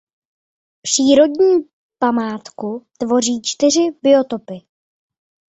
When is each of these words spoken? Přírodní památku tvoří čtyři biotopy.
Přírodní 0.81 1.69
památku 1.99 2.87
tvoří 2.99 3.41
čtyři 3.43 3.87
biotopy. 4.03 4.57